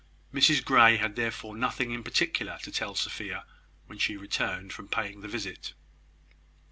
Mrs 0.33 0.65
Grey 0.65 0.97
had 0.97 1.15
therefore 1.15 1.55
nothing 1.55 1.91
in 1.91 2.01
particular 2.03 2.57
to 2.63 2.71
tell 2.71 2.95
Sophia 2.95 3.45
when 3.85 3.99
she 3.99 4.17
returned 4.17 4.73
from 4.73 4.87
paying 4.87 5.21
the 5.21 5.27
visit. 5.27 5.73